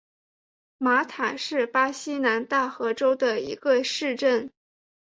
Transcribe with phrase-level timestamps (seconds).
[0.79, 4.51] 马塔是巴西南大河州的一个市镇。